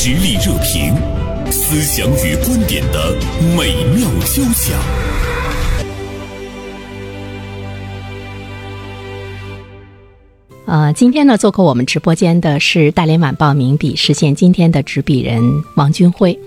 [0.00, 0.94] 实力热评，
[1.50, 3.16] 思想与观点的
[3.56, 4.78] 美妙交响。
[10.66, 15.42] 呃，今天呢，做客我们直播间的是大连晚报名笔视线今天的执笔人
[15.74, 16.38] 王军辉。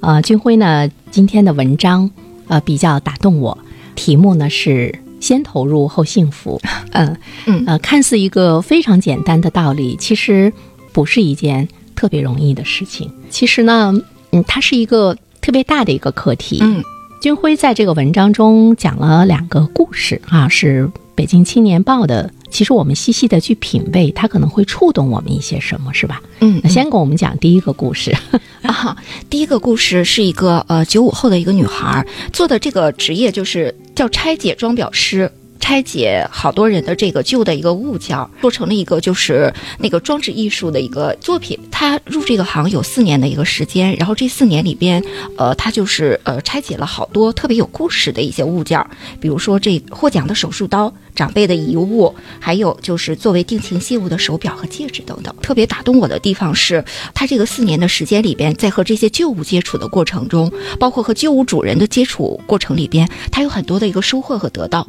[0.00, 2.10] 呃，军辉呢，今天的文章
[2.48, 3.58] 呃比较打动我，
[3.94, 6.58] 题目呢是“先投入后幸福”。
[6.92, 10.50] 嗯嗯呃，看似一个非常简单的道理，其实
[10.94, 13.10] 不是一件特别容易的事情。
[13.30, 13.92] 其实呢，
[14.30, 16.58] 嗯，它是一个特别大的一个课题。
[16.60, 16.80] 嗯，
[17.20, 22.30] 军辉在这个文章中讲了两个故事啊，是北京青年报的。
[22.48, 26.22] 其实我们细细的去品味，它可能会触动我们一些什么，是吧？
[26.40, 28.16] 嗯那先给我们讲第一个故事。
[28.62, 28.96] 啊，
[29.28, 35.30] 第一个故事是一个呃九五后的一个女孩儿做的这个职业就是叫拆解装裱师。
[35.58, 41.58] 拆解好多人的这个旧的一个物件，做成了一个就是那个装置艺术的一个作品。
[41.70, 45.02] 他入这个行有四年的一个时间，然后这四年里边，
[45.36, 48.84] 呃，他就是呃拆解了好多特别有故事的一些物件，
[49.20, 55.34] 比如说这获奖的手术刀、长辈的遗物，还有就是作为定情信物的手表和戒指等等。
[55.42, 64.86] 特别打动我的地方是，他这个四年的时间里边，在和这些旧物接触的过程中，包括和旧物主人的接触过程里边，他有很多的一个收获和得到。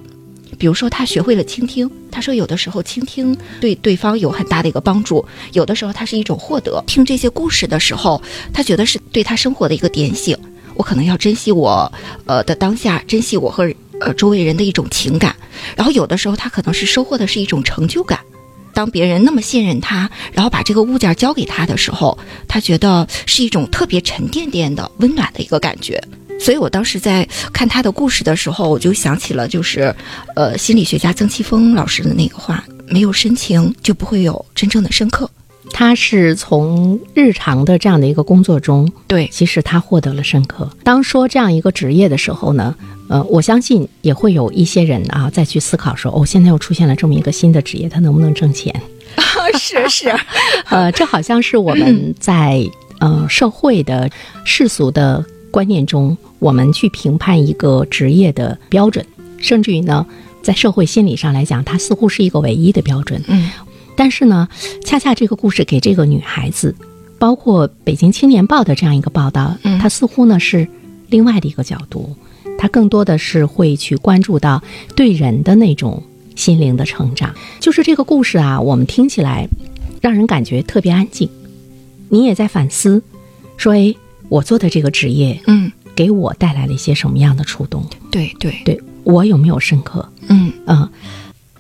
[0.58, 1.90] 比如说，他学会了倾听。
[2.12, 6.84] 他说，有的时候倾听对对方有很大的一个帮助，有的时候它是一种获得。
[6.88, 10.36] 听这些故事的时候，他觉得是对他生活的一个点醒。
[10.76, 11.92] 我可能要珍惜我，
[12.26, 15.36] 呃的当下，珍惜我和呃周围人的一种情感。
[15.76, 18.20] 然后有的时候，他可能是收获的是一种成就感。
[18.74, 26.00] 当别人那么信任他，然后把这个物件交给他的时候，他觉得是一种特别沉甸甸的、温暖的一个感觉。
[26.40, 29.94] 所以我当时在看他的故事的时候，我就想起了就是，
[30.36, 35.30] 呃，心理学家曾奇峰老师的那个话：没有深情，就不会有真正的深刻。
[35.72, 40.70] 他是从日常的这样的一个工作中，对，其实他获得了深刻。
[40.84, 42.74] 当说这样一个职业的时候呢，
[43.10, 48.74] 呃，我相信也会有一些人啊再去思考说，哦，现在又出现了这么一个新的职业，他能不能挣钱？
[49.60, 50.16] 是 是，
[50.70, 52.64] 呃，这好像是我们 在
[53.00, 54.10] 呃社会的
[54.46, 59.06] 世俗的观念中，我们去评判一个职业的标准，
[59.38, 60.06] 甚至于呢，
[60.42, 63.22] 在社会心理上来讲，它似乎是一个唯一的标准。
[63.28, 63.50] 嗯。
[63.96, 64.48] 但是呢，
[64.86, 66.76] 恰恰这个故事给这个女孩子，
[67.18, 69.80] 包括《北京青年报》的这样一个报道，嗯。
[69.80, 70.68] 它似乎呢是
[71.10, 72.16] 另外的一个角度，
[72.60, 74.62] 它更多的是会去关注到
[74.96, 76.04] 对人的那种
[76.36, 77.34] 心灵的成长。
[77.60, 79.48] 就是这个故事啊，我们听起来
[80.00, 81.28] 让人感觉特别安静，
[82.10, 83.02] 你也在反思，
[83.58, 83.96] 说，哎，
[84.30, 87.84] 我做的这个职业嗯，给我带来了一些什么样的触动？
[88.12, 90.08] 对对，对我有没有深刻？
[90.30, 90.54] 嗯。
[90.68, 90.88] 嗯，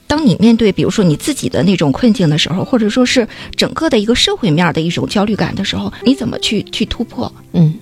[0.06, 7.34] 当你面对比如说你自己的那种困境的时候，或者说是整个的一个社会面的一种焦虑感的时候，你怎么去去突破？
[7.54, 7.74] 嗯，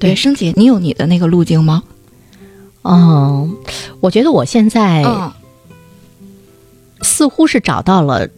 [0.00, 1.84] 对生姐，你有你的那个路径吗？
[2.82, 3.56] 嗯，
[4.00, 5.32] 我觉得我现在嗯
[7.02, 8.28] 似乎是找到了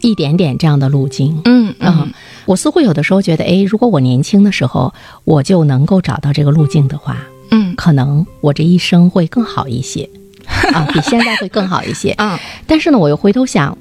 [0.00, 1.40] 一点点这样的路径。
[1.44, 2.12] 嗯嗯，
[2.52, 4.92] 我似乎有的时候觉得，哎，如果我年轻的时候
[5.24, 7.16] 我就能够找到这个路径的话，
[7.50, 10.06] 嗯可能我这一生会更好一些
[10.74, 12.14] 啊，比现在会更好一些。
[12.18, 13.78] 嗯但是呢，我又回头想，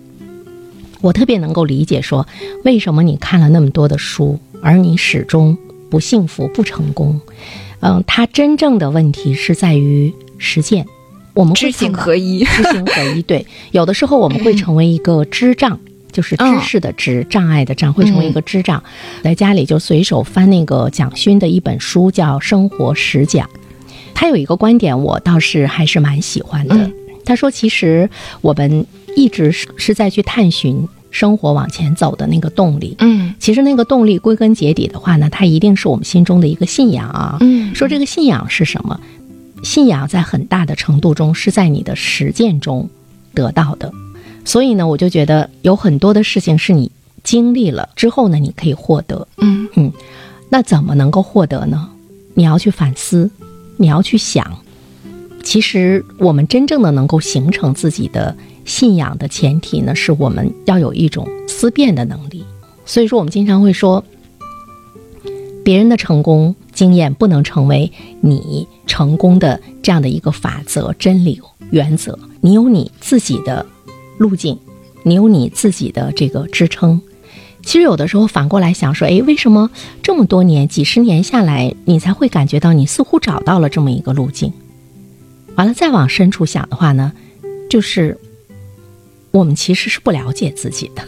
[1.01, 2.25] 我特别能够理解说，
[2.63, 5.57] 为什么你看了那么多的书，而你始终
[5.89, 7.19] 不幸福、不成功？
[7.81, 10.85] 嗯，它真正的问题是在于实践。
[11.33, 12.45] 我们会知行合一。
[12.45, 13.21] 知行合一。
[13.23, 15.77] 对， 有的时候我们会成为一个智障。
[16.11, 18.83] 就是知识的知，障碍的障，会成为一个知障。
[19.23, 23.47] 在家里就随手翻那个蒋勋的一本书，叫《生活实讲》。
[24.13, 26.75] 他有一个观点，我倒是还是蛮喜欢的。
[26.75, 28.09] 嗯他说，其实
[28.41, 28.85] 我们
[29.16, 32.95] 一直是是在去探寻生活往前走的那个动力。
[33.00, 37.38] 嗯其实那个动力归根结底的话呢，它一定是我们心中的一个信仰啊。
[37.39, 39.00] 嗯说这个信仰是什么？
[39.63, 42.89] 信仰在很大的程度中是在你的实践中
[43.35, 43.94] 得到的。
[44.44, 46.91] 所以呢，我就觉得有很多的事情是你
[47.24, 49.28] 经历了之后呢，你可以获得。
[49.38, 49.91] 嗯嗯
[50.50, 51.89] 那怎么能够获得呢？
[52.33, 53.30] 你要去反思，
[53.77, 54.57] 你要去想。
[55.44, 62.44] 其实我们真正的能够形成自己的信仰的前提呢，是我们要有一种思辨的能力。
[62.86, 64.04] 所以说，我们经常会说，
[65.63, 71.39] 别人的成功经验不能成为你成功的这样的一个法则、真理、
[71.69, 72.18] 原则。
[72.42, 73.65] 你有你自己的
[74.21, 74.59] 路径，
[75.01, 77.01] 你有你自己的这个支撑。
[77.63, 79.71] 其实有的时候反过来想说，诶，为什么
[80.03, 84.53] 这么多年、几十年下来，你才会感觉到你似乎找到了这么一个路径？
[85.56, 87.12] 完了，再往深处想的话呢，
[87.68, 88.15] 就是
[89.31, 91.03] 我们其实是不了解自己的，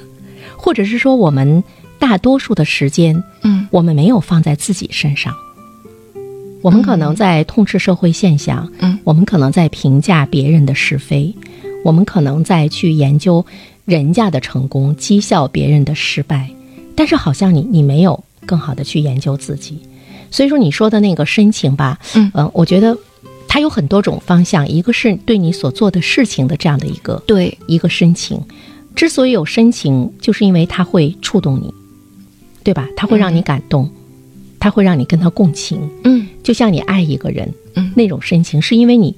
[0.57, 1.63] 或者是说我们
[2.00, 5.36] 大多数的时间，嗯我们没有放在自己身上。
[6.62, 11.36] 我们可能在痛斥社会现象，嗯我们可能在评价别人的是非，
[11.83, 13.45] 我们可能在去研究
[13.85, 16.50] 人家的成功，讥笑别人的失败，
[16.95, 19.77] 但是好像你你没有更好的去研究自己。
[20.31, 22.97] 所以说你说的那个深情吧，嗯呃我觉得
[23.47, 28.41] 它有很多种方向，一个是对你所做的事情的这样的一个对，一个深情。
[28.95, 31.74] 之所以有深情，就是因为它会触动你，
[32.63, 32.88] 对吧？
[32.95, 33.89] 它会让你感动，
[34.59, 35.80] 它会让你跟他共情。
[36.03, 39.15] 嗯就像你爱一个人，嗯那种深情，是因为你，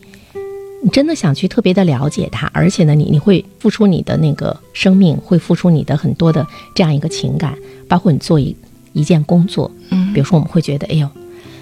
[0.86, 6.46] 你真的想去特别的了解他，而且呢，你你会付出你的那个生命，会付出你的很多的
[6.76, 8.56] 这样一个情感，包括你做一
[8.94, 11.10] 一件工作，嗯比如说我们会觉得，哎呦，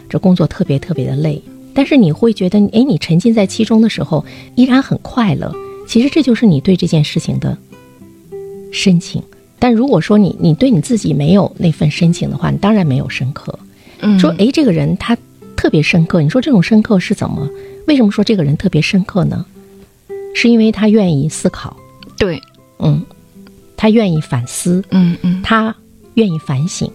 [0.10, 1.42] 这工作特别特别的累，
[1.74, 4.26] 但是你会觉得，哎，你沉浸在其中的时候，
[4.56, 5.56] 依然很快乐。
[5.88, 7.58] 其实这就是你对这件事情的
[8.74, 9.24] 深情。
[9.58, 13.58] 但如果说你你对你自己没有那份深情的话，你当然没有深刻。
[14.02, 15.18] 嗯说，哎，这个人他
[15.56, 17.50] 特别深刻，你说这种深刻是怎么？
[17.88, 19.46] 为什么说这个人特别深刻呢？
[20.36, 21.78] 是因为他愿意思考，
[22.18, 22.42] 对，
[22.80, 23.06] 嗯，
[23.78, 25.76] 他愿意反思，嗯嗯，他
[26.16, 26.90] 愿意反省。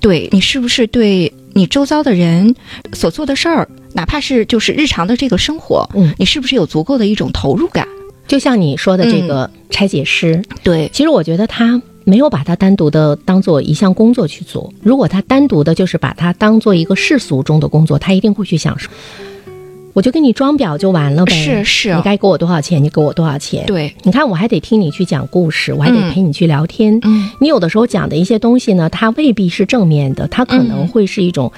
[0.00, 2.54] 对你是不是对你周遭的人
[2.94, 7.86] 所做的事儿，哪怕是就是日常的这个生活，嗯你是不是有足够的一种投入感？
[8.26, 14.72] 就像你说的这个拆解师，对，其实我觉得他没有把它单独的当做一项工作去做。
[14.82, 18.88] 如果他单独的就是把它当做一个世俗中的工作，他一定会去享受。
[19.92, 26.10] 我就给你装表就完了呗，是是你该给我多少钱，你给我多少钱。，对，你看我还得听你去讲故事，我还得嗯。
[26.12, 26.98] 陪你去聊天。
[27.02, 27.30] 嗯。
[27.40, 31.50] 你有的时候讲的一些东西呢，它未必是正面的，它可能会是一种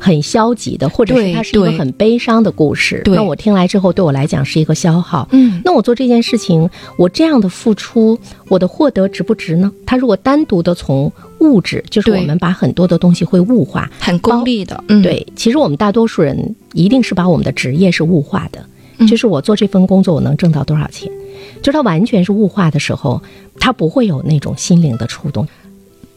[0.00, 3.02] 很消极的，或者是它是一个很悲伤的故事。
[3.04, 5.28] 对那我听来之后，对我来讲是一个消耗。
[5.32, 8.18] 嗯那我做这件事情，我这样的付出，
[8.48, 9.70] 我的获得值不值呢？
[9.84, 13.90] 它如果单独的从物质，就是我们把很多的东西会物化。
[14.00, 18.64] 很功利的，嗯，对，其实我们大多数人一定是把我们的职业是物化的，
[18.98, 21.12] 嗯就是我做这份工作我能挣到多少钱，
[21.60, 23.22] 就是它完全是物化的时候，
[23.58, 25.46] 它不会有那种心灵的触动，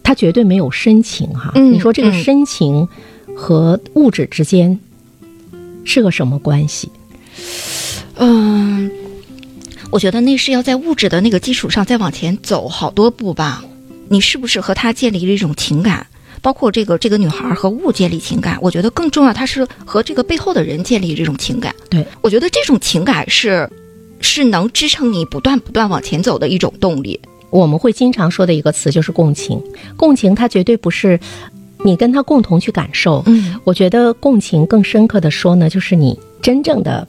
[0.01, 1.51] 他绝对没有深情哈。
[1.56, 2.88] 嗯你说这个嗯深情
[3.35, 4.80] 和物质之间
[5.83, 6.89] 是个什么关系？
[8.15, 8.91] 嗯，
[9.89, 13.63] 我觉得那是要在物质的那个基础上再往前走好多步吧。
[14.09, 16.06] 你是不是和他建立了一种情感？
[16.41, 21.74] 包括这个这个女孩和物建立情感，我觉得更重要，她是和这个背后的人建立这种情感。
[21.89, 23.69] 对，我觉得这种情感是
[24.19, 27.18] 是能支撑你不断不断往前走的一种动力。
[27.50, 29.62] 我们会经常说的一个词就是共情。
[29.95, 31.18] 共情它绝对不是
[31.83, 33.21] 你跟他共同去感受。
[33.25, 37.07] 嗯我觉得共情更深刻的说呢，就是你真正的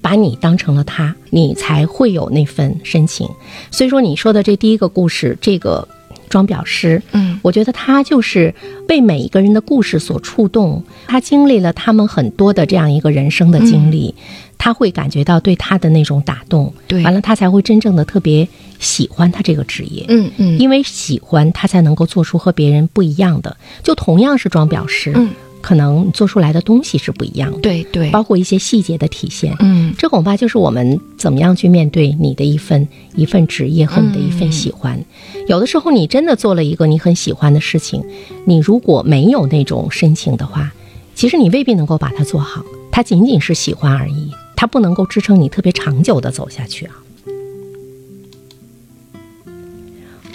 [0.00, 3.28] 把你当成了他，你才会有那份深情。
[3.70, 5.86] 所以说你说的这第一个故事，这个
[6.28, 8.54] 装裱师，嗯我觉得他就是
[8.86, 14.14] 被每一个人的故事所触动，他经历了他们很多的这样一个人生的经历，
[14.56, 18.46] 他会感觉到对他的那种打动，对完了他才会真正的特别
[18.78, 20.04] 喜欢他这个职业。
[20.08, 23.56] 嗯嗯因为喜欢，他才能够做出和别人不一样的。
[23.82, 25.30] 就同样是装裱师，嗯，
[25.60, 29.54] 可能做出来的东西是不一样的，对对，包括一些细节的体现。
[29.60, 35.02] 嗯这恐怕就是我们怎么样去面对你的一份一份职业和你的一份喜欢。
[35.48, 38.02] 有的时候，你真的做了一个你很喜欢的事情，
[38.44, 40.72] 你如果没有那种深情的话，
[41.14, 42.62] 其实你未必能够把它做好。
[42.92, 46.92] 它仅仅是喜欢而已，它不能够支撑你特别长久的走下去啊。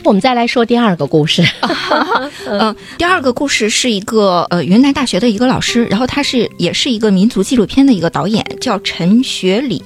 [0.04, 1.44] 我们再来说第二个故事。
[2.46, 9.82] 嗯，第二个故事是一个呃云南大学的一个老师，然后他是也是一个民族纪录片的一个导演，叫陈学礼。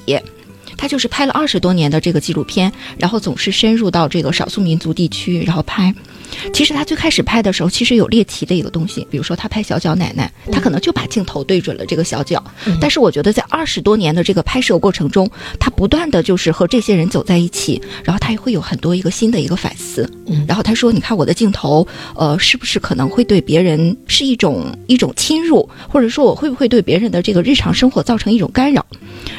[0.75, 5.93] 他就是拍了二十多年的这个纪录片，然后总是深入到这个少数民族地区，然后拍。
[6.53, 12.43] 其实他最开始拍的时候，其实有猎奇的一个东西，比如说他拍小脚奶奶，他可能就把镜头对准了这个小脚。
[12.79, 15.29] 但是我觉得在二十多年的这个拍摄过程中，
[15.60, 20.10] 他不断的就是和这些人走在一起，然后他也会有很多一个新的一个反思。
[20.27, 28.86] 嗯然后他说：“你看我的镜头，呃，是不是可能会对别人是一种一种侵入，或者说我会不会对别人的这个日常生活造成一种干扰？”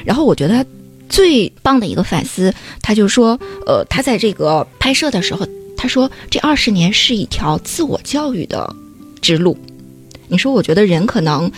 [0.04, 0.64] 然后我觉得他
[1.08, 2.52] 最棒的一个反思，
[2.82, 5.46] 他就说：“呃，他在这个拍摄的时候，
[5.78, 8.70] 他说这二十年是一条自我教育的
[9.22, 9.56] 之路。”
[10.28, 11.50] 你说，我觉得人可能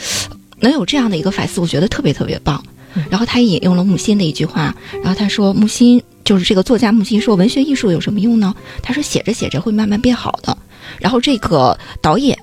[0.60, 2.62] 能有这样的一个反思，我觉得特别特别棒。
[3.08, 8.54] 然后他也引用了木心的一句话，然后他说：“木心就是这个作家木心说，文学艺术有什么用呢？
[8.82, 10.56] 他说写着写着会慢慢变好的。”
[10.98, 12.36] 然后这个导演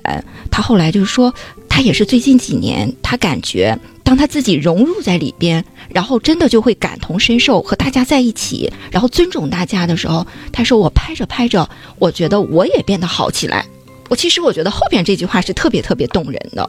[0.50, 1.34] 他后来就是说，
[1.78, 11.70] 他也是最近几年，他感觉当他自己融入在里边，然后真的就会感同身受，和大家在一起，然后尊重大家的时候，他说：“我拍着拍着，
[12.00, 13.64] 我觉得我也变得好起来。”
[14.10, 16.68] 我其实我觉得后边这句话是特别特别动人的。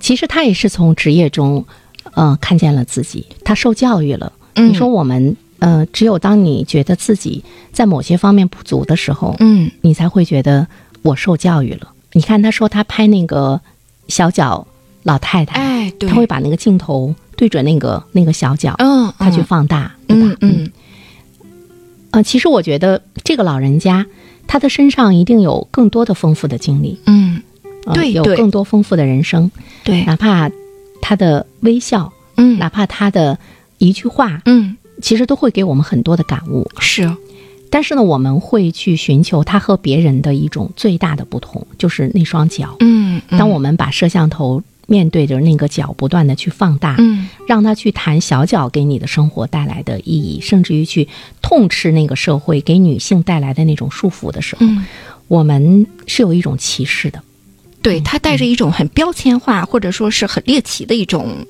[0.00, 1.66] 其实他也是从职业中，
[2.14, 4.32] 呃，看见了自己，他受教育了。
[4.54, 5.36] 嗯你说我们，
[5.66, 7.42] 呃，只有当你觉得自己
[7.72, 9.68] 在某些方面不足的时候，嗯。
[9.80, 10.64] 你才会觉得
[11.02, 11.90] 我受教育了。
[12.12, 13.60] 你看，他说他拍那个
[14.06, 14.64] 小脚
[15.02, 20.36] 老太太，哎，对，他会把那个镜头对准那个那个小脚，嗯，他去放大，对吧？
[20.40, 20.62] 嗯？
[20.62, 20.72] 嗯。
[22.12, 24.06] 呃，其实我觉得这个老人家，
[24.46, 27.42] 他的身上一定有更多的丰富的经历，嗯，
[27.86, 28.36] 呃有对对。
[28.36, 29.50] 更多丰富的人生，
[29.82, 30.48] 对，哪怕
[31.02, 32.56] 他的微笑，嗯。
[32.56, 33.36] 哪怕他的
[33.78, 36.70] 一句话，嗯其实都会给我们很多的感悟。
[36.78, 37.10] 是，
[37.70, 42.76] 但是呢，我们会去寻求他和别人的一种最大的不同，就是那双脚。
[42.80, 51.08] 嗯，嗯当我们把摄像头面对着那个脚，不断的去放大，嗯让他去谈小脚给你的生活带来的意义，甚至于去
[51.42, 54.84] 痛斥那个社会给女性带来的那种束缚的时候，嗯，
[55.28, 57.22] 我们是有一种歧视的。
[57.82, 61.46] 对他带着一种很标签化或者说是很猎奇的一种，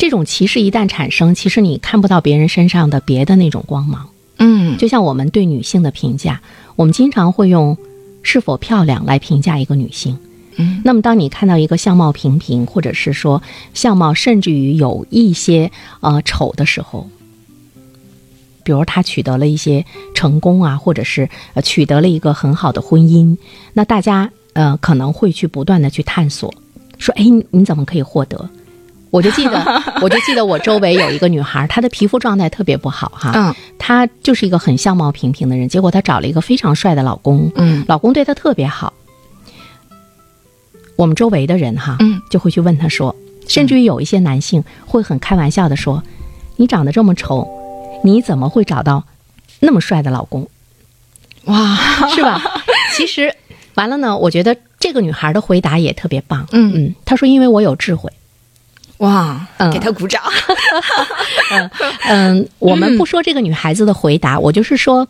[0.00, 4.08] 这种歧视一旦产生，其实你看不到别人身上的别的那种光芒。
[4.38, 6.40] 嗯就像我们对女性的评价，
[6.74, 7.76] 我们经常会用
[8.22, 10.16] 是否漂亮来评价一个女性。
[10.56, 13.42] 嗯那么，当你看到一个相貌平平，或者是说
[13.74, 17.06] 相貌甚至于有一些呃丑的时候，
[18.64, 23.36] 比如她取得了一些成功啊，或者是呃取得了一个很好的婚姻，
[23.74, 26.54] 那大家呃可能会去不断的去探索，
[26.96, 28.48] 说，哎，你你怎么可以获得？
[29.10, 38.92] 我就记得，我就记得我周围有一个女孩，她的皮肤状态特别不好哈，嗯她就是一个很相貌平平的人，结果她找了一个非常帅的老公，嗯老公对她特别好。
[40.96, 43.14] 我们周围的人哈，嗯就会去问她说，
[43.48, 46.02] 甚至于有一些男性会很开玩笑的说
[46.56, 47.48] ：“你长得这么丑，
[48.04, 49.04] 你怎么会找到
[49.58, 50.48] 那么帅的老公？
[51.46, 51.76] 哇，
[52.14, 52.40] 是吧？”
[52.94, 53.34] 其实
[53.74, 56.46] 完了呢，我觉得这个女孩的回答也特别棒。
[56.52, 58.12] 嗯嗯，她说：“因为我有智慧。”
[59.00, 59.70] 哇，嗯。
[59.70, 60.22] 给他鼓掌，
[62.08, 65.06] 嗯，我们不说这个女孩子的回答，我就是说，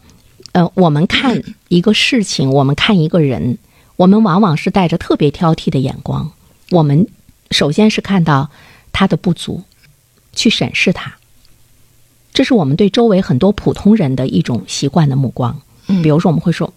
[0.52, 3.58] 呃，我们看一个事情，我们看一个人，
[3.96, 6.32] 我们往往是带着特别挑剔的眼光。
[6.70, 7.06] 我们
[7.50, 8.48] 首先是看到
[8.92, 9.62] 他的不足，
[10.32, 11.14] 去审视他，
[12.32, 15.60] 这是我们对周围很多普通人的一种习惯的目光。
[15.88, 16.00] 嗯。
[16.02, 16.72] 比如说，我们会说：“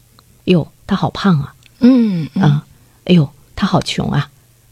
[0.46, 2.28] 哟，他好胖啊，嗯。
[2.42, 2.66] 啊、
[3.06, 4.30] 哎呦，他好穷啊，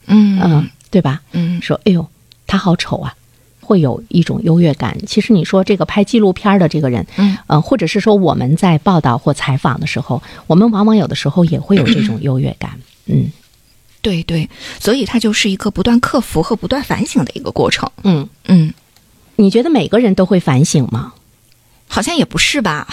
[0.07, 0.39] 嗯。
[0.41, 1.61] 嗯、对吧？”嗯。
[1.61, 2.09] 说：“哎呦，
[2.51, 3.15] 他好丑啊！”
[3.63, 4.97] 会有一种优越感。
[5.07, 12.71] 其实你说这个拍纪录片的这个人，嗯，呃，或者是说我们在报道或采访的时候，我们往往有的时候也会有这种优越感。
[13.05, 13.31] 嗯
[14.01, 17.89] 对对，所以它就是一个不断克服和不断反省的一个过程。
[18.03, 18.73] 嗯，嗯，
[19.37, 21.13] 你觉得每个人都会反省吗？
[21.87, 22.87] 好像也不是吧。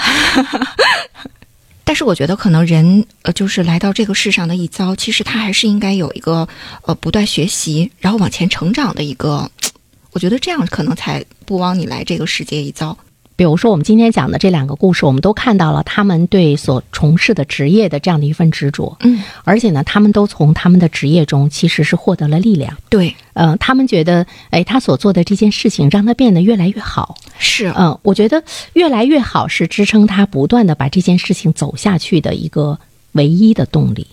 [1.88, 6.46] 但是我觉得，可能人呃，就是来到这个世上的一遭，其实他还是应该有一个
[6.82, 9.50] 呃不断学习，然后往前成长的一个。
[10.12, 12.94] 我觉得这样可能才不枉你来这个世界一遭。
[13.36, 22.76] 比如说，我们今天讲的这两个故事，我们都看到了他们对所从事的职业的这样的一份执着，嗯，而且呢，他们都从他们的职业中其实是获得了力量。
[22.90, 27.16] 对，呃，他们觉得，哎，他所做的这件事情让他变得越来越好。
[27.38, 28.42] 是，嗯，我觉得
[28.72, 32.78] 越来越好是支撑他不断的把这件事情走下去的一个
[33.12, 34.06] 唯一的动力。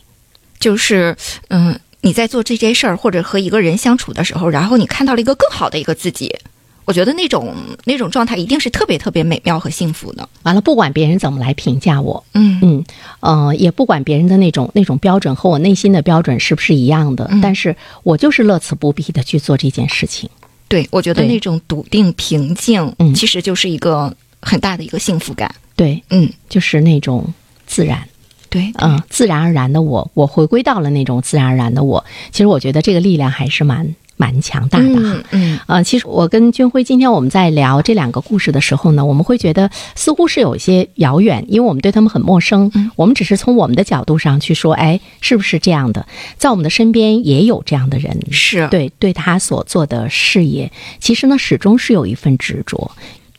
[0.60, 1.16] 就是
[1.50, 6.36] 嗯，你在做这件事儿或者和一个人相处的时候，然后你看到了一个更好的一个自己，
[6.86, 7.54] 我觉得那种
[7.84, 10.28] 那种状态一定是特别特别美妙和幸福的。
[10.44, 12.86] 完了，不管别人怎么来评价我，嗯嗯，
[13.20, 20.30] 呃，也不管别人的那种那种标准和我内心的标准是不是一样的，嗯但是我就是乐此不疲的去做这件事情。
[20.76, 25.50] 对，我觉得那种笃定、平静，嗯其实就是一个很大的一个幸福感。
[25.74, 27.34] 对，嗯，就是那种
[27.66, 28.06] 自然，
[28.50, 32.04] 对，嗯、自然而然的我，我回归到了那种自然而然的我。
[32.34, 35.00] 其实我觉得这个力量还是蛮蛮强大的哈。
[35.02, 42.72] 嗯嗯呃，其实我跟军辉今天我们在聊这两个故事的时候呢，我们会觉得似乎是有一些遥远，因为我们对他们很陌生。
[42.76, 46.06] 嗯我们只是从我们的角度上去说，哎，是不是这样的？
[46.38, 52.92] 在我们的身边也有这样的人，是，对对他所做的事业，其实呢始终是有一份执着。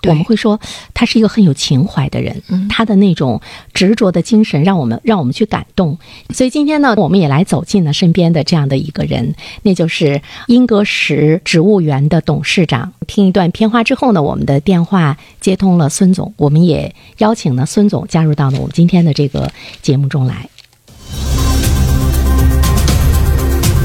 [0.06, 0.58] 我们会说
[0.94, 3.40] 他是一个很有情怀的人，嗯、他的那种
[3.74, 5.98] 执着的精神让我们让我们去感动。
[6.30, 12.92] 所以今天呢，我们也来走进了身边的这样的一个人，那就是英格石植物园的董事长。
[13.06, 19.50] 听一段片花之后呢，我们的电话接通了孙总，我们也邀请了孙总加入到了我们今天的这个
[19.82, 20.48] 节目中来。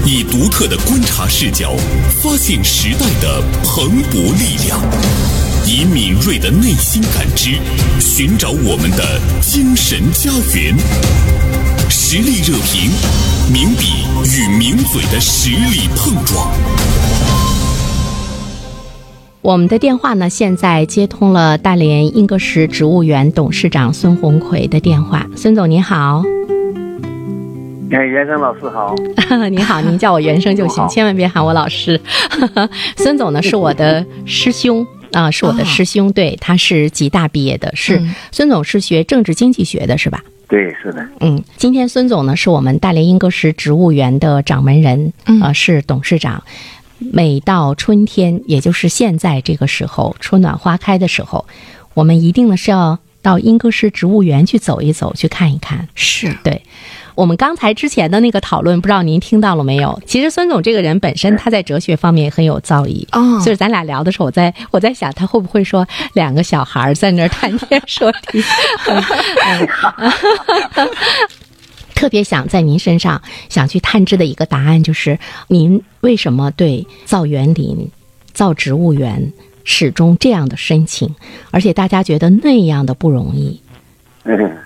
[0.03, 1.73] 以独特的观察视角，
[2.21, 5.40] 发现时代的蓬勃力量。
[5.65, 7.51] 以敏锐的内心感知，
[7.99, 10.75] 寻找我们的精神家园。
[11.89, 12.89] 实力热评，
[13.53, 16.49] 名笔与名嘴的实力碰撞。
[19.41, 25.25] 我们的电话呢，现在接通了大连英格石植物园董事长孙红奎的电话。
[25.35, 26.23] 孙总您好，
[27.91, 28.95] 哎，袁生老师好，
[29.49, 31.99] 您好，您叫我袁生就行， 千万别喊我老师。
[32.97, 40.23] 孙总呢是我的师兄啊、是我的师兄，对，他是吉大毕业的，是、嗯孙总是学政治经济学的，是吧？
[40.47, 46.43] 对，是的，嗯，今天孙总呢是我们大连英格石植物园的掌门人，嗯呃，是董事长。
[46.99, 51.47] 每到春天，也就是现在这个时候，春暖花开的时候，
[51.93, 55.87] 我们一定呢是要到英格石植物园去走一走，去看一看。
[55.95, 56.61] 是对，
[57.21, 60.01] 我们刚才之前的那个讨论，不知道您听到了没有？
[60.07, 63.05] 其实孙总这个人本身他在哲学方面也很有造诣。
[63.11, 68.43] 哦所以咱俩聊的时候，我在我在想，他会不会说两个小孩儿在那儿谈天说地？
[71.93, 77.87] 特别想在您身上想去探知的一个答案，就是您为什么对造园林、
[78.33, 79.31] 造植物园
[79.63, 81.13] 始终这样的深情，
[81.51, 83.61] 而且大家觉得那样的不容易。
[84.23, 84.57] 嗯，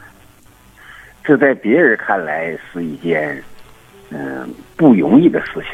[1.26, 3.44] 这在别人看来是一件
[4.12, 5.72] 嗯、不容易的事情。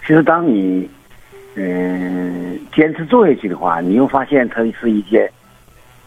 [0.00, 0.88] 其实，当你
[1.54, 5.30] 嗯、坚持做下去的话，你又发现它是一件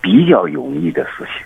[0.02, 1.46] 比较容易的事情，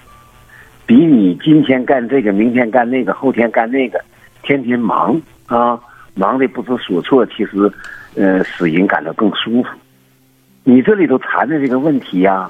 [0.85, 4.03] 比你今天干这个，明天干那个，后天干那个，
[4.41, 5.79] 天天忙啊，
[6.15, 7.71] 忙的不知所措，其实
[8.15, 9.69] 呃，使人感到更舒服。
[10.63, 12.49] 你这里头谈的这个问题呀、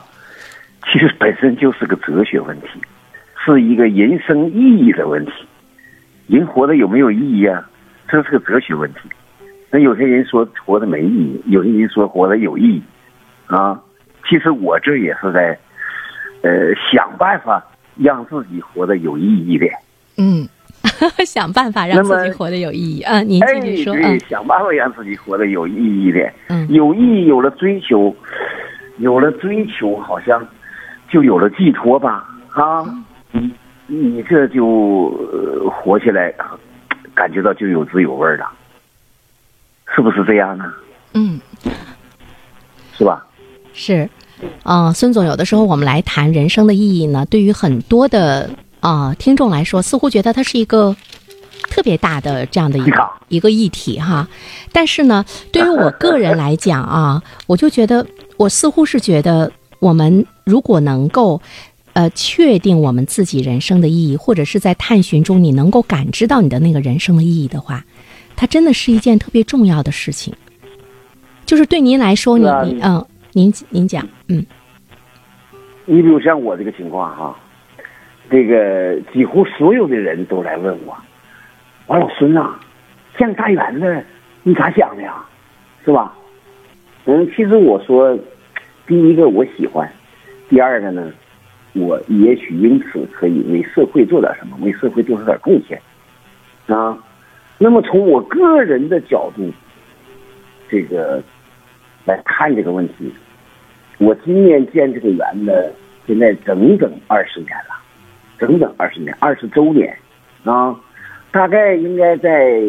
[0.91, 2.67] 其实本身就是个哲学问题，
[3.45, 5.31] 是一个人生意义的问题。
[6.27, 7.69] 人活得有没有意义啊？
[8.07, 8.99] 这是个哲学问题。
[9.71, 12.83] 那有些人说活得没意义，有些人说活得有意义，
[13.47, 13.81] 啊，
[14.29, 15.57] 其实我这也是在，
[16.43, 17.63] 呃，想办法
[17.97, 19.73] 让自己活得有意义一点。
[20.17, 20.47] 嗯
[21.25, 23.21] 想办法让自己活得有意义啊！
[23.21, 26.31] 您哎，继续说，对，嗯想办法让自己活得有意义一点。
[26.49, 28.15] 嗯有意义，有了追求，
[28.97, 30.45] 有了追求，好像
[31.09, 32.27] 就有了寄托吧？
[32.51, 32.83] 啊，
[33.33, 33.51] 你
[33.87, 34.65] 你这就、
[35.31, 36.33] 呃活起来，
[37.13, 38.49] 感觉到就有滋有味儿了，
[39.93, 40.71] 是不是这样呢？
[41.13, 41.39] 嗯
[42.97, 43.25] 是吧？
[43.73, 44.07] 是，
[44.63, 50.95] 嗯、孙总，有的时候我们来谈人生的意义呢，对于很多的啊、听众来说，似乎觉得它是一个
[51.69, 54.27] 特别大的这样的一个一个议题哈。
[54.71, 58.05] 但是呢，对于我个人来讲啊，我就觉得，
[58.37, 61.41] 我似乎是觉得，我们如果能够。
[61.93, 67.85] 呃，确定我们自己人生的意义，或者是在探寻中你能够感知到你的那个人生的意义的话，
[68.35, 70.33] 它真的是一件特别重要的事情。
[71.45, 74.45] 就是对您来说，你你嗯，您您讲，嗯
[75.85, 77.37] 你比如像我这个情况哈，
[78.29, 80.97] 这个几乎所有的人都来问我，
[81.87, 82.55] 王老孙呐、
[83.19, 84.03] 像大圆子，
[84.43, 85.23] 你咋想的呀？
[85.85, 86.15] 是吧？
[87.05, 88.17] 嗯，其实我说，
[88.87, 89.91] 第一个我喜欢，
[90.49, 91.11] 第二个呢，
[91.73, 95.81] 我也许因此可以为社会做点什么，为社会做出点贡献，
[96.67, 96.97] 啊。
[97.59, 99.49] 那么从我个人的角度，
[100.69, 101.21] 这个
[102.03, 103.13] 来看这个问题，
[103.99, 105.73] 我今年建这个园子，
[106.05, 107.79] 现在整整二十年了，
[108.37, 109.95] 整整二十年，二十周年
[110.43, 110.75] 啊，
[111.31, 112.61] 大概应该在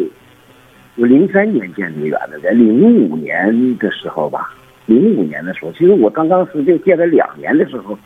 [0.97, 4.55] 我零三年建这个园子，在零五年的时候吧，
[4.87, 7.99] 零五年的时候，其实我刚刚是就建了两年的时候，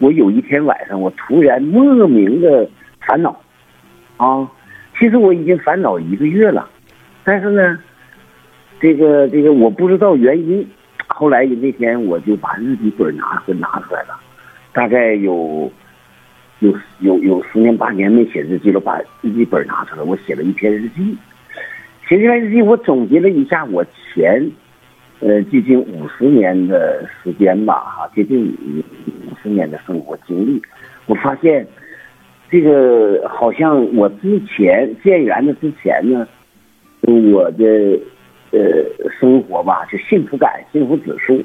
[0.00, 2.68] 我有一天晚上，我突然莫名的
[3.06, 3.40] 烦恼
[4.16, 4.50] 啊，
[4.98, 6.68] 其实我已经烦恼一个月了，
[7.22, 7.78] 但是呢，
[8.80, 10.66] 这个这个我不知道原因。
[11.06, 14.18] 后来那天我就把日记本拿出拿出来了，
[14.72, 15.70] 大概有
[16.60, 21.16] 有有有十年八年没写日记了，把日记本拿出来，我写了一篇日记。
[22.08, 24.50] 写这篇日记，我总结了一下我前
[25.18, 30.62] 呃接近五十年的时间吧，哈，接近五十年的生活经历，
[31.06, 31.66] 我发现
[32.50, 36.26] 这个好像我之前建园子之前呢，
[37.02, 37.64] 我的
[38.50, 38.60] 呃
[39.20, 41.42] 生活吧，就幸福感、幸福指数，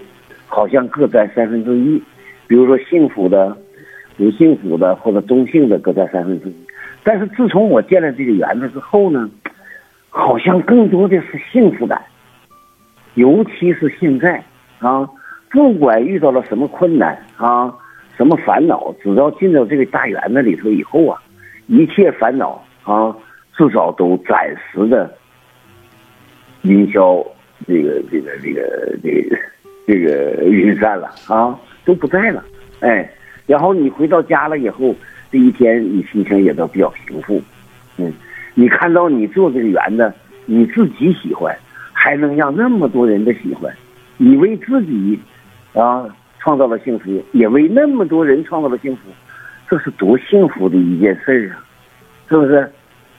[0.47, 2.01] 好像各占三分之一。
[2.47, 3.55] 比如说幸福的、
[4.17, 6.55] 不幸福的或者中性的各占三分之一。
[7.03, 9.29] 但是自从我建了这个园子之后呢，
[10.09, 12.01] 好像更多的是幸福感，
[13.13, 14.43] 尤其是现在
[14.79, 15.07] 啊，
[15.51, 17.73] 不管遇到了什么困难啊、
[18.17, 21.21] 什么烦恼，只要进到这个大园子里头以后啊，
[21.67, 23.15] 一切烦恼啊，
[23.57, 25.13] 至少都暂时的
[26.61, 27.25] 云霄
[27.67, 29.37] 这个这个这个这个
[29.85, 32.43] 这个云散了啊，都不在了。
[32.79, 33.09] 哎，
[33.45, 34.95] 然后你回到家了以后，
[35.31, 37.41] 这一天你心情也都比较平复。
[37.97, 38.13] 嗯，
[38.53, 40.13] 你看到你做这个园子，
[40.45, 41.55] 你自己喜欢，
[41.91, 43.73] 还能让那么多人的喜欢，
[44.17, 45.19] 你为自己
[45.73, 46.05] 啊
[46.45, 49.01] 创造了幸福，也为那么多人创造了幸福，
[49.67, 51.65] 这是多幸福的一件事儿啊！
[52.29, 52.71] 是不是？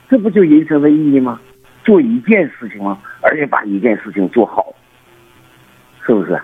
[0.08, 1.40] 这不就人生的意义吗？
[1.84, 2.96] 做一件事情吗？
[3.22, 4.72] 而且把一件事情做好，
[6.06, 6.40] 是不是？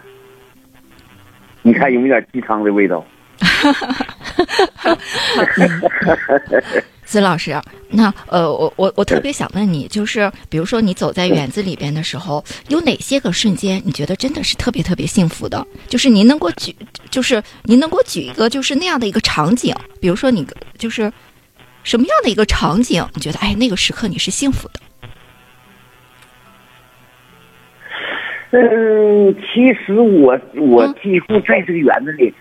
[1.63, 3.07] 你看有没有点鸡汤的味道？
[7.13, 15.67] 孙老师，那呃，我我我特别想问你，就是比如说你走在园子里边的时候，有哪些个瞬间你觉得真的是特别特别幸福的？
[15.89, 16.75] 就是您能给我举，
[17.11, 20.47] 就是您能给我举一个就是那样的一个场景，比如说你
[20.79, 21.13] 就是
[21.85, 24.81] 什么样的一个场景，你觉得哎那个时刻你是幸福的？
[28.53, 32.33] 嗯，其实我我几乎在这个园子里，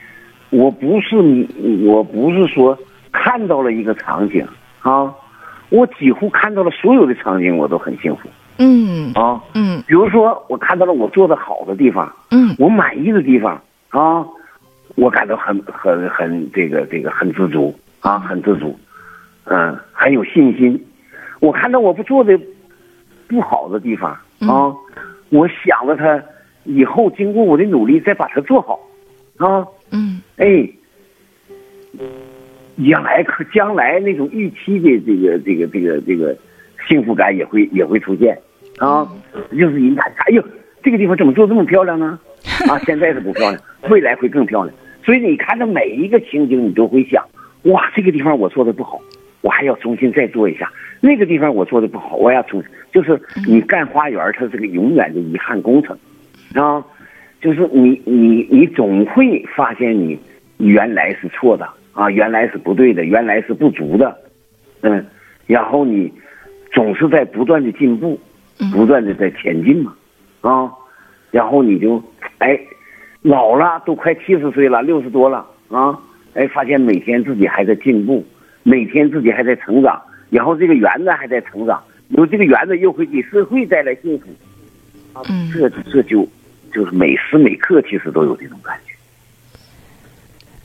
[0.49, 1.17] 我不是
[1.83, 2.77] 我不是说
[3.11, 4.47] 看到了一个场景
[4.81, 5.13] 啊，
[5.69, 8.29] 我几乎看到了所有的场景，我都很幸福。
[8.57, 9.83] 嗯啊，嗯。
[9.87, 12.55] 比如说我看到了我做的好的地方，嗯。
[12.59, 14.25] 我满意的地方啊，
[14.95, 18.77] 我感到很很很这个这个很知足啊，很知足，
[19.45, 20.83] 嗯，很有信心。
[21.39, 22.39] 我看到我不做的
[23.27, 24.73] 不好的地方啊，
[25.29, 26.21] 我想着他
[26.65, 28.79] 以后经过我的努力再把它做好
[29.37, 30.21] 啊，嗯。
[30.37, 30.69] 哎，
[32.77, 36.35] 将来可将来那种预期的这个这个这个这个
[36.87, 38.37] 幸福感也会也会出现
[38.77, 39.07] 啊，
[39.51, 40.43] 就是人家哎呦
[40.83, 42.19] 这个地方怎么做这么漂亮呢？
[42.67, 44.75] 啊，现在是不漂亮，未来会更漂亮。
[45.03, 47.23] 所以你看到每一个情景，你都会想，
[47.63, 48.99] 哇，这个地方我做的不好，
[49.41, 50.71] 我还要重新再做一下。
[50.99, 55.97] 那个地方我做的不好，我要重，就是你干花园，它是个永远的遗憾工程，
[56.55, 56.83] 啊，
[57.41, 60.17] 就是你你你总会发现你
[60.57, 64.17] 原来是错的啊，原来是不对的，原来是不足的，
[64.81, 65.05] 嗯，
[65.45, 66.11] 然后你
[66.71, 68.19] 总是在不断的进步，
[68.71, 69.93] 不断的在前进嘛，
[70.39, 70.71] 啊，
[71.31, 72.01] 然后你就
[72.37, 72.57] 哎
[73.21, 75.99] 老了，都快七十岁了，六十多了啊，
[76.33, 78.25] 哎，发现每天自己还在进步，
[78.63, 84.29] 每天自己还在成长，然后这个园子还在成长，有这个园子又会给社会带来幸福，
[85.13, 86.25] 啊，嗯这这就
[86.73, 88.90] 就是每时每刻其实都有这种感觉。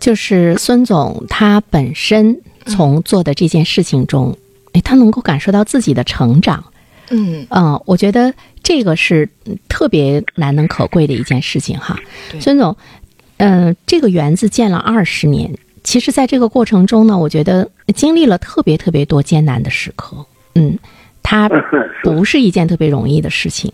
[0.06, 4.38] 就是孙总他本身从做的这件事情中，
[4.72, 6.64] 哎，他能够感受到自己的成长。
[7.10, 11.98] 嗯嗯，我觉得这个是嗯特别难能可贵的一件事情哈。
[12.38, 12.76] 孙总，
[13.38, 20.24] 嗯、这个园子建了二十年，其实在这个过程中呢，我觉得经历了特别特别多艰难的时刻。
[20.54, 20.78] 嗯，
[21.20, 21.50] 它
[22.04, 23.72] 不是一件特别容易的事情。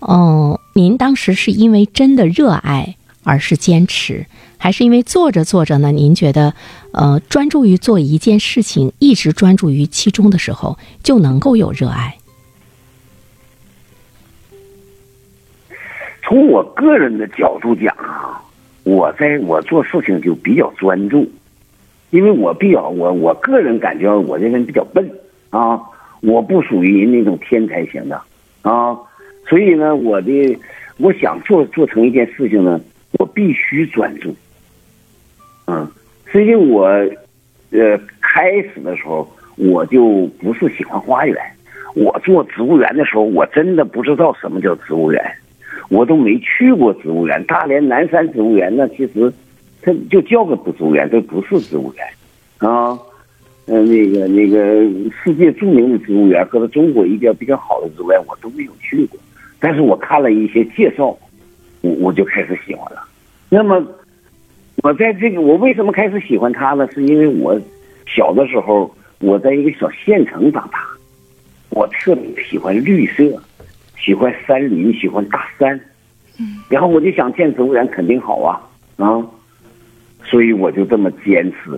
[0.00, 4.26] 哦，您当时是因为真的热爱而是坚持，
[4.64, 5.92] 还是因为做着做着呢？
[5.92, 6.54] 您觉得，
[6.92, 12.16] 呃，专注于做一件事情，一直专注于其中的时候，就能够有热爱？
[16.22, 18.42] 从我个人的角度讲啊，
[18.84, 21.30] 我在我做事情就比较专注，
[22.08, 25.06] 因为我比较我我个人感觉我这人比较笨
[25.50, 25.78] 啊，
[26.22, 28.18] 我不属于那种天才型的
[28.62, 28.96] 啊，
[29.46, 30.58] 所以呢，我的
[30.96, 32.80] 我想做做成一件事情呢，
[33.18, 34.34] 我必须专注。
[35.66, 35.88] 嗯，
[36.30, 36.86] 所以我
[37.70, 41.36] 呃开始的时候我就不是喜欢花园，
[41.94, 45.22] 我做植物园的时候，我真的不知道什么叫植物园。
[45.90, 49.32] 我都没去过植物园，大连南山植物园那，其实
[49.82, 52.06] 它就叫个植物园，这不是植物园
[52.58, 52.98] 啊。
[53.66, 54.82] 呃，那个那个
[55.22, 59.18] 世界著名的植物园和中国一个比较好的植物园，我都没有去过。
[59.60, 61.06] 但是我看了一些介绍，
[61.82, 63.02] 我我就开始喜欢了。
[63.50, 63.86] 那么，
[64.82, 66.88] 我在这个我为什么开始喜欢他呢？
[66.92, 67.60] 是因为我
[68.06, 70.84] 小的时候我在一个小县城长大，
[71.70, 73.42] 我特别喜欢绿色。
[73.96, 75.80] 喜欢山林，喜欢大山，
[76.38, 78.60] 嗯，然后我就想建植物园肯定好啊
[78.98, 79.24] 啊，
[80.22, 81.70] 所以我就这么坚持，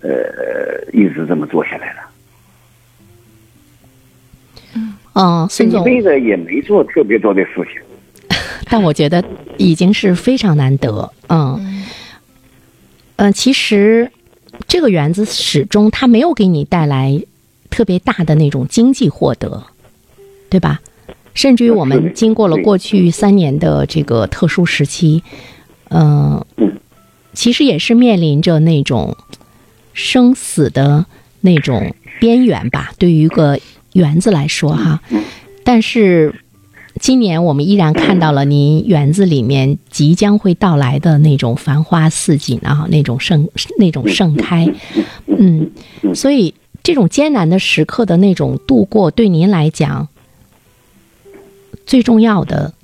[0.00, 2.00] 呃，一直这么做下来了。
[5.14, 7.80] 嗯，孙总，这一辈子也没做特别多的事情，
[8.68, 9.22] 但我觉得
[9.56, 11.08] 已经是非常难得。
[11.28, 11.84] 嗯嗯
[13.20, 14.10] 嗯，其实
[14.66, 17.22] 这个园子始终它没有给你带来
[17.68, 19.62] 特别大的那种经济获得，
[20.48, 20.80] 对吧？
[21.34, 25.22] 甚至于我们经过了过去三年的这个特殊时期，
[25.90, 26.80] 嗯、嗯
[27.34, 29.14] 其实也是面临着那种
[29.92, 31.04] 生死的
[31.42, 32.90] 那种边缘吧。
[32.98, 33.60] 对于一个
[33.92, 35.02] 园子来说，哈，
[35.62, 36.34] 但是
[37.00, 44.68] 今年我们依然看到了您园子里面即将会到来的那种繁花似锦啊，那种盛那种盛开，
[45.26, 45.70] 嗯，
[46.14, 50.08] 所以这种艰难的时刻的那种度过，对您来讲
[51.86, 52.74] 最重要的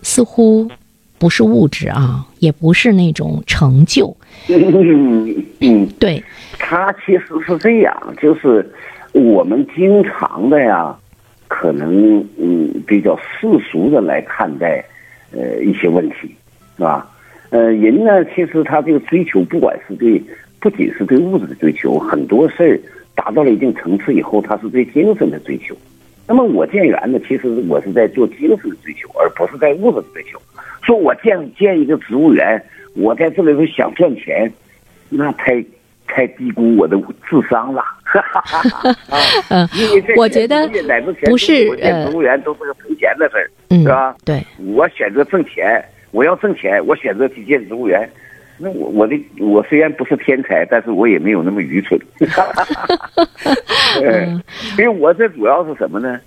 [0.00, 0.70] 似乎
[1.18, 4.16] 不是物质啊，也不是那种成就，
[4.48, 6.24] 嗯嗯，对，
[6.58, 8.72] 他其实是这样，就是
[9.12, 10.96] 我们经常的呀。
[11.50, 14.84] 可能嗯比较世俗的来看待，
[15.32, 16.32] 呃一些问题，
[16.76, 17.10] 是吧？
[17.50, 20.22] 呃人呢，其实他这个追求，不管是对，
[20.60, 22.78] 不仅是对物质的追求，很多事儿
[23.16, 25.76] 达到了一定层次以后，他是对精神的追求。
[26.28, 30.40] 那么我建园呢，其实我是在做精神的追求，而不是在物质的追求。
[30.82, 32.62] 说我建建一个植物园，
[32.94, 34.50] 我在这里头想赚钱，
[35.08, 35.64] 那太。
[36.12, 36.96] 太低估我的
[37.28, 37.82] 智商了，
[39.48, 39.68] 嗯，
[40.16, 40.68] 我觉得
[41.24, 44.14] 不是呃，植物园都是个赔钱的事儿，是吧？
[44.24, 44.44] 对，
[44.74, 48.08] 我选择挣钱，我要挣钱，我选择去建植物园。
[48.58, 51.98] 那我我的我虽然不是天才，但是我也没有那么愚蠢。
[54.02, 54.42] 嗯，
[54.78, 56.20] 因为我这主要是什么呢？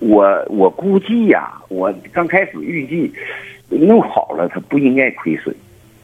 [0.00, 3.12] 我我估计呀，我刚开始预计
[3.68, 5.54] 弄好了，它不应该亏损，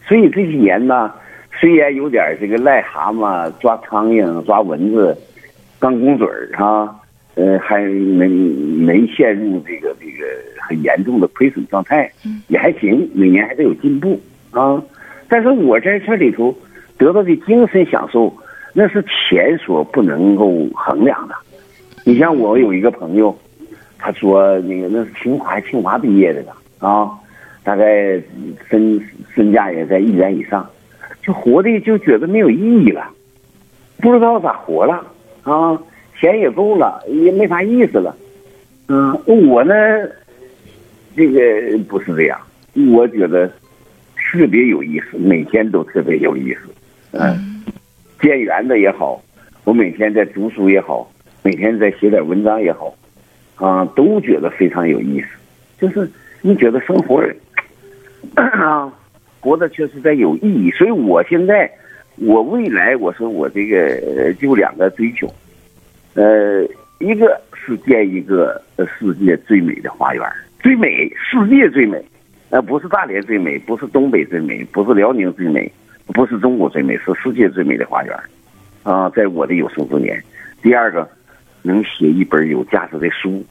[0.08, 1.12] 所以这些年呢。
[1.60, 5.14] 虽然有点这个癞蛤蟆抓苍蝇、抓蚊子，
[5.78, 6.98] 刚弓嘴儿哈，
[7.34, 10.24] 呃，还没没陷入这个这个
[10.58, 12.10] 很严重的亏损状态，
[12.48, 14.18] 也还行，每年还得有进步
[14.52, 14.82] 啊。
[15.28, 16.56] 但是我在这里头
[16.96, 18.34] 得到的精神享受，
[18.72, 21.34] 那是钱所不能够衡量的。
[22.04, 23.38] 你像我有一个朋友，
[23.98, 26.42] 他说那个那是清华清华毕业的
[26.78, 27.10] 啊，
[27.62, 28.18] 大概
[28.70, 28.98] 身
[29.34, 30.66] 身价也在一元以上。
[31.22, 33.10] 就活的就觉得没有意义了，
[33.98, 35.06] 不知道咋活了
[35.42, 35.78] 啊，
[36.18, 38.16] 钱也够了，也没啥意思了。
[38.88, 39.74] 嗯，我呢，
[41.14, 42.40] 这个不是这样，
[42.92, 43.46] 我觉得
[44.16, 46.60] 特别有意思，每天都特别有意思。
[47.12, 47.62] 嗯，
[48.20, 49.22] 建园子也好，
[49.64, 51.10] 我每天在读书也好，
[51.42, 52.94] 每天在写点文章也好，
[53.56, 55.26] 啊，都觉得非常有意思。
[55.78, 57.22] 就是你觉得生活
[58.34, 58.92] 啊。
[59.40, 61.70] 活着确实在有意义，所以我现在，
[62.16, 65.26] 我未来，我说我这个就两个追求，
[66.14, 66.62] 呃，
[66.98, 70.22] 一个是建一个世界最美的花园，
[70.60, 72.02] 最美，世界最美，
[72.50, 75.72] 呃，不是大连最美，不是东北最美，不是辽宁最美，
[76.08, 78.14] 不是中国最美，是世界最美的花园，
[78.82, 80.22] 啊，在我的有生之年。
[80.60, 81.08] 第二个，
[81.62, 83.42] 能写一本有价值的书，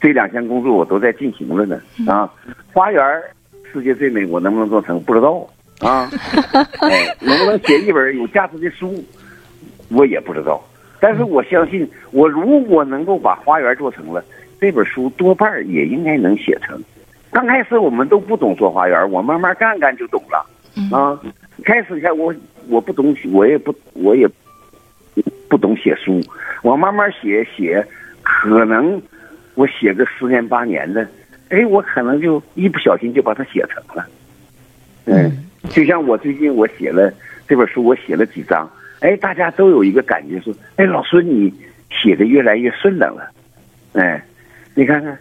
[0.00, 2.28] 这两项工作我都在进行了呢，啊，
[2.72, 3.00] 花园。
[3.72, 5.46] 世界最美，我能不能做成不知道
[5.80, 6.10] 啊？
[6.80, 9.02] 哎，能不能写一本有价值的书，
[9.88, 10.62] 我也不知道。
[11.00, 14.22] 但是我相信，我如果能够把花园做成了，
[14.60, 16.82] 这本书多半也应该能写成。
[17.30, 20.44] 刚开始我们都不懂做花园，我慢慢干干就懂了
[20.94, 21.18] 啊。
[21.64, 22.34] 开始前我
[22.68, 24.28] 我不懂，我也不我也
[25.48, 26.20] 不懂写书，
[26.62, 27.86] 我慢慢写写，
[28.22, 29.00] 可能
[29.54, 31.06] 我写个十年八年的。
[31.50, 34.06] 哎，我可能就一不小心就把它写成了，
[35.04, 37.12] 嗯，就像我最近我写了
[37.48, 41.52] 这本书，我写了几章，哎，大家都有一个感觉说，哎，老孙你
[41.90, 43.28] 写的越来越顺当了，
[43.94, 44.24] 哎，
[44.74, 45.18] 你看看，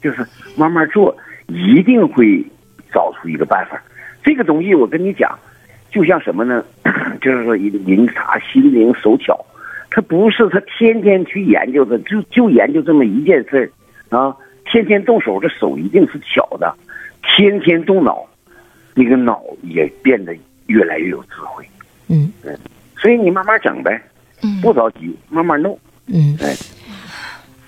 [0.00, 0.24] 就是
[0.56, 1.16] 慢慢做，
[1.48, 2.44] 一定会
[2.92, 3.82] 找出一个办法。
[4.22, 5.36] 这个东西我跟你讲，
[5.90, 6.64] 就像什么呢？
[7.20, 9.44] 就是说一个人他心灵手巧，
[9.90, 13.56] 他不是他天天去研究的，就就研究这么一件事
[14.10, 14.36] 儿啊。
[14.70, 16.74] 天天动手，这手一定是巧的；
[17.22, 18.24] 天天动脑，
[18.94, 21.64] 那个脑也变得越来越有智慧。
[22.08, 22.32] 嗯。
[22.44, 22.58] 嗯，
[22.98, 24.00] 所以你慢慢整呗，
[24.42, 25.78] 嗯，不着急，慢慢弄。
[26.06, 26.54] 嗯，哎，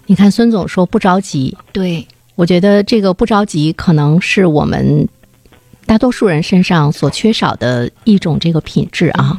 [0.07, 2.07] 你看孙总说不着急，对。
[2.35, 5.09] 我觉得这个不着急，可能是我们
[5.87, 9.37] 大多数人身上所缺少的一种这个品质啊。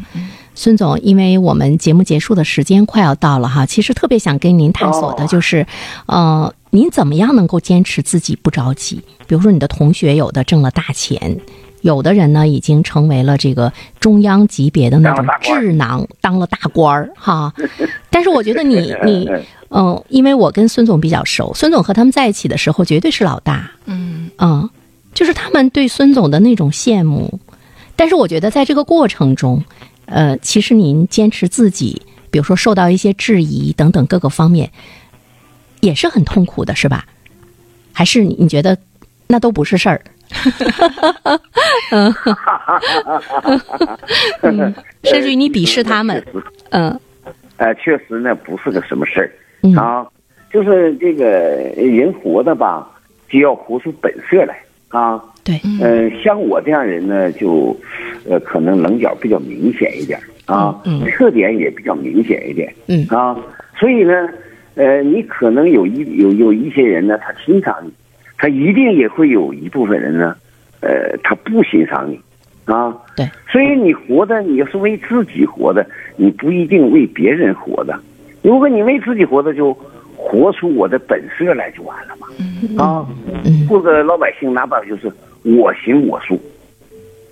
[0.54, 5.66] 孙总，因为我们节目结束的时间快要到了哈，其实特别想跟您探索的就是，
[6.08, 9.02] 呃，您怎么样能够坚持自己不着急？
[9.28, 11.40] 比如说，你的同学有的挣了大钱，
[11.82, 17.54] 有的人呢已经成为了这个中央级别的那种智囊，当了大官儿哈。
[18.10, 19.30] 但是我觉得你 你，
[19.70, 24.70] 嗯，因为我跟孙总比较熟，孙总和他们在一起的时候绝对是老大，嗯嗯，
[25.14, 27.40] 就是他们对孙总的那种羡慕。
[27.96, 29.64] 但是我觉得在这个过程中。
[30.12, 32.02] 呃，其实您坚持自己，
[32.32, 34.72] 比如说受到一些质疑等等各个方面，
[35.82, 37.06] 也是很痛苦的，是吧？
[37.94, 38.78] 还是你觉得
[39.28, 40.02] 那都不是事儿？
[41.92, 42.14] 嗯，
[45.04, 46.24] 甚至于你鄙视他们，
[46.70, 47.00] 嗯，
[47.58, 49.32] 呃，确实呢不是个什么事儿。
[49.76, 50.06] 啊，
[50.54, 51.26] 就是这个
[51.76, 52.88] 人活的吧，
[53.30, 54.58] 就要活出本色来。
[54.90, 55.22] 啊。
[55.44, 57.76] 对，嗯、像我这样人呢，就，
[58.30, 61.10] 呃，可能棱角比较明显一点啊，嗯嗯。
[61.12, 63.04] 特点也比较明显一点，嗯。
[63.10, 63.36] 啊，
[63.80, 64.14] 所以呢，
[64.80, 67.92] 呃，你可能有一有有一些人呢，他欣赏你，
[68.38, 70.34] 他一定也会有一部分人呢，
[70.80, 72.18] 呃，他不欣赏你，
[72.64, 78.00] 啊，对，所以你活的，你要是为自己活的，你不一定为别人活的。
[78.42, 79.78] 如果你为自己活的，就
[80.16, 82.28] 活出我的本色来就完了嘛。
[82.82, 83.06] 啊，
[83.44, 83.68] 嗯。
[83.68, 85.12] 或者老百姓哪怕就是
[85.44, 86.40] 我行我素，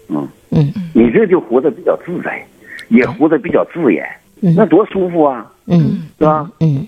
[0.10, 0.68] 嗯，嗯。
[0.94, 2.46] 你这就活得比较自在，
[2.90, 6.50] 也活得比较自然，嗯那多舒服啊，嗯是吧？
[6.60, 6.86] 嗯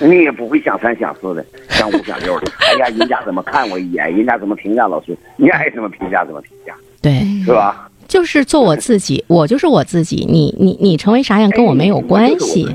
[0.00, 2.50] 你也不会想三想四的，想五想六的。
[2.60, 7.88] 哎呀，人家怎么看我一眼，人家怎么评价老师，你爱怎么评价怎么评价，对，是吧？
[8.08, 10.26] 就是做我自己， 我就是我自己。
[10.28, 12.68] 你你你成为啥样跟我没有关系。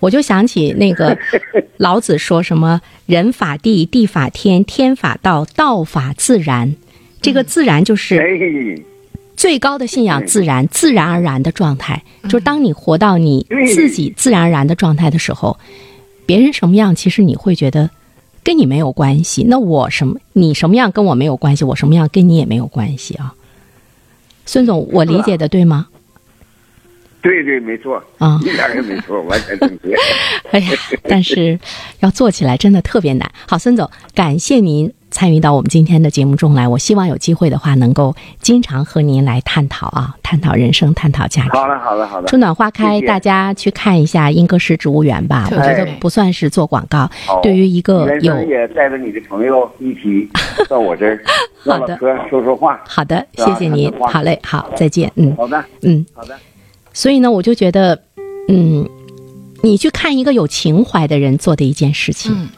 [0.00, 1.16] 我就想起那个
[1.78, 6.74] 老子说什么“人法地，地法天，天法道，道法自然”。
[7.22, 8.26] 这个自然就是哎，
[9.36, 12.02] 最高的信仰，自然自然而然的状态。
[12.24, 15.58] 就是当你活到你自己自然而然的状态的时候，
[16.26, 17.90] 别人什么样，其实你会觉得
[18.44, 19.44] 跟你没有关系。
[19.48, 23.34] 那我什么，你什么样跟我没有关系，我什么样跟你也没有关系啊。
[24.46, 25.88] 孙总，我理解的对吗？
[27.20, 29.94] 对对，没错，啊一点也没错，完全正确。
[30.50, 30.72] 哎呀，
[31.04, 31.56] 但是
[32.00, 33.30] 要做起来真的特别难。
[33.46, 36.66] 好，孙总，感谢您参与到我们今天的节目中来。
[36.66, 41.50] 我希望有机会的话，能够经常和您来探讨啊，探讨人生，探讨价值。
[41.50, 45.46] 好了好了好了，春暖花开，谢谢大家去看一下英歌石植物园吧。
[45.52, 47.08] 我觉得不算是做广告，
[47.42, 50.28] 对于一个有也带着你的朋友一起
[50.68, 51.22] 到我这儿
[51.64, 51.96] 好的，
[52.28, 52.80] 说说话。
[52.88, 55.12] 好的，谢谢您好嘞，好，再见。
[55.14, 56.04] 嗯好的，嗯。
[56.12, 56.34] 好的。
[56.94, 57.98] 所以呢，我就觉得，
[58.48, 58.88] 嗯，
[59.62, 62.48] 你去看一个有情怀的人做的一件事情，嗯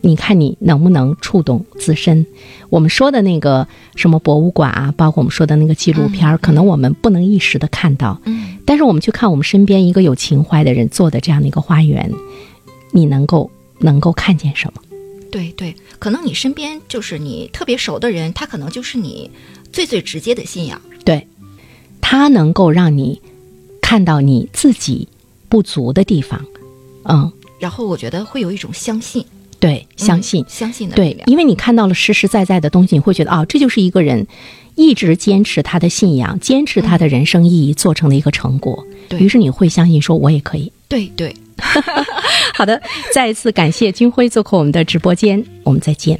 [0.00, 2.24] 你看你能不能触动自身？
[2.70, 12.12] 我们说的那个什么博物馆啊，包括我们说的那个纪录片儿，可能我们不能一时的看到，嗯但是我们去看我们身边一个有情怀的人做的这样的一个花园，
[12.92, 14.82] 你能够能够看见什么？
[15.30, 19.30] 对对，可能你身边就是你特别熟的人，他可能就是你
[19.72, 20.80] 最最直接的信仰。
[21.04, 21.26] 对，
[22.00, 23.20] 他能够让你
[23.82, 25.08] 看到你自己
[25.48, 26.44] 不足的地方，
[27.04, 29.24] 嗯，然后我觉得会有一种相信，
[29.60, 30.94] 对，相信嗯，相信的。
[30.94, 34.26] 对因为你看到了实实在在的东西，你会觉得哦，这就是一个人
[34.76, 38.84] 一直坚持他的信仰，坚持他的人生意义做成的一个成果。
[39.08, 40.70] 对于是你会相信，说我也可以。
[40.88, 41.34] 对对，
[42.54, 42.80] 好的，
[43.12, 46.18] 再一次感谢金辉做客我们的直播间，我们再见。